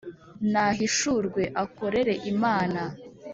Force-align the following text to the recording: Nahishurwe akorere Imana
Nahishurwe 0.51 1.43
akorere 1.63 2.13
Imana 2.31 2.81